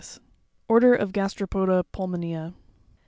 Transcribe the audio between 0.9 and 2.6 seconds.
OF GASTEROPODA PULIMONEA.